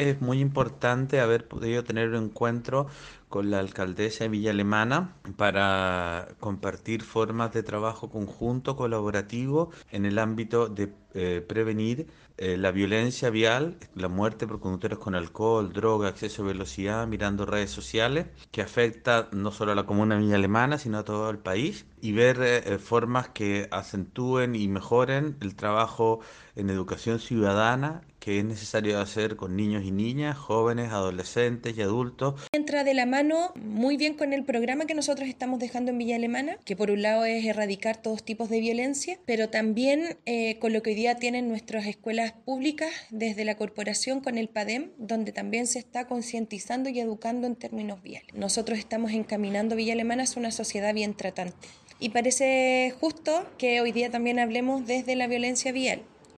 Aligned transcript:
Es 0.00 0.22
muy 0.22 0.40
importante 0.40 1.20
haber 1.20 1.46
podido 1.46 1.84
tener 1.84 2.08
un 2.14 2.24
encuentro 2.24 2.86
con 3.30 3.48
la 3.48 3.60
alcaldesa 3.60 4.24
de 4.24 4.30
Villa 4.30 4.50
Alemana 4.50 5.14
para 5.36 6.28
compartir 6.40 7.02
formas 7.02 7.52
de 7.52 7.62
trabajo 7.62 8.10
conjunto, 8.10 8.74
colaborativo, 8.74 9.70
en 9.92 10.04
el 10.04 10.18
ámbito 10.18 10.68
de 10.68 10.92
eh, 11.14 11.40
prevenir 11.46 12.08
eh, 12.38 12.56
la 12.56 12.72
violencia 12.72 13.30
vial, 13.30 13.76
la 13.94 14.08
muerte 14.08 14.48
por 14.48 14.58
conductores 14.58 14.98
con 14.98 15.14
alcohol, 15.14 15.72
droga, 15.72 16.08
exceso 16.08 16.42
de 16.42 16.52
velocidad, 16.52 17.06
mirando 17.06 17.46
redes 17.46 17.70
sociales, 17.70 18.26
que 18.50 18.62
afecta 18.62 19.28
no 19.32 19.52
solo 19.52 19.72
a 19.72 19.74
la 19.76 19.86
comuna 19.86 20.16
de 20.16 20.22
Villa 20.22 20.34
Alemana, 20.34 20.78
sino 20.78 20.98
a 20.98 21.04
todo 21.04 21.30
el 21.30 21.38
país, 21.38 21.86
y 22.00 22.12
ver 22.12 22.38
eh, 22.42 22.78
formas 22.78 23.28
que 23.28 23.68
acentúen 23.70 24.56
y 24.56 24.66
mejoren 24.66 25.36
el 25.40 25.54
trabajo 25.54 26.20
en 26.56 26.68
educación 26.68 27.20
ciudadana 27.20 28.02
que 28.20 28.38
es 28.38 28.44
necesario 28.44 29.00
hacer 29.00 29.34
con 29.34 29.56
niños 29.56 29.82
y 29.82 29.90
niñas, 29.90 30.36
jóvenes, 30.36 30.92
adolescentes 30.92 31.76
y 31.76 31.82
adultos. 31.82 32.34
Entra 32.52 32.84
de 32.84 32.92
la 32.92 33.06
mano 33.06 33.19
muy 33.56 33.96
bien 33.98 34.14
con 34.14 34.32
el 34.32 34.44
programa 34.44 34.86
que 34.86 34.94
nosotros 34.94 35.28
estamos 35.28 35.58
dejando 35.58 35.90
en 35.90 35.98
Villa 35.98 36.16
Alemana, 36.16 36.56
que 36.64 36.74
por 36.74 36.90
un 36.90 37.02
lado 37.02 37.24
es 37.24 37.44
erradicar 37.44 38.00
todos 38.00 38.24
tipos 38.24 38.48
de 38.48 38.60
violencia, 38.60 39.18
pero 39.26 39.50
también 39.50 40.16
eh, 40.24 40.58
con 40.58 40.72
lo 40.72 40.82
que 40.82 40.90
hoy 40.90 40.96
día 40.96 41.16
tienen 41.16 41.48
nuestras 41.48 41.86
escuelas 41.86 42.32
públicas 42.32 42.90
desde 43.10 43.44
la 43.44 43.56
corporación 43.56 44.20
con 44.20 44.38
el 44.38 44.48
PADEM, 44.48 44.92
donde 44.96 45.32
también 45.32 45.66
se 45.66 45.78
está 45.78 46.06
concientizando 46.06 46.88
y 46.88 46.98
educando 46.98 47.46
en 47.46 47.56
términos 47.56 48.02
viales. 48.02 48.32
Nosotros 48.34 48.78
estamos 48.78 49.12
encaminando 49.12 49.76
Villa 49.76 49.92
Alemana 49.92 50.24
a 50.24 50.38
una 50.38 50.50
sociedad 50.50 50.94
bien 50.94 51.14
tratante. 51.14 51.68
Y 51.98 52.10
parece 52.10 52.94
justo 52.98 53.46
que 53.58 53.82
hoy 53.82 53.92
día 53.92 54.10
también 54.10 54.38
hablemos 54.38 54.86
desde 54.86 55.14
la 55.16 55.26
violencia 55.26 55.72
vial 55.72 56.02